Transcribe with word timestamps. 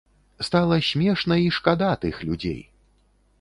Стала 0.45 0.77
смешна 0.87 1.37
і 1.45 1.51
шкада 1.59 1.91
тых 2.07 2.15
людзей. 2.31 2.59